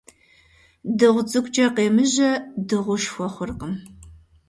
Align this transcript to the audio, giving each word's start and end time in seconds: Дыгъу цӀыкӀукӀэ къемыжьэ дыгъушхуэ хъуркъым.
Дыгъу 0.97 1.25
цӀыкӀукӀэ 1.29 1.67
къемыжьэ 1.75 2.29
дыгъушхуэ 2.67 3.27
хъуркъым. 3.33 3.73